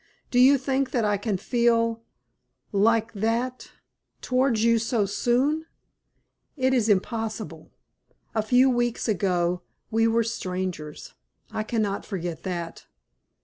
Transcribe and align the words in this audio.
Do 0.31 0.39
you 0.39 0.57
think 0.57 0.89
that 0.89 1.05
I 1.05 1.17
can 1.17 1.37
feel 1.37 2.01
like 2.71 3.13
that 3.13 3.69
towards 4.19 4.63
you 4.63 4.79
so 4.79 5.05
soon? 5.05 5.67
It 6.57 6.73
is 6.73 6.89
impossible. 6.89 7.69
A 8.33 8.41
few 8.41 8.67
weeks 8.67 9.07
ago 9.07 9.61
we 9.91 10.07
were 10.07 10.23
strangers. 10.23 11.13
I 11.51 11.61
cannot 11.61 12.03
forget 12.03 12.41
that." 12.41 12.87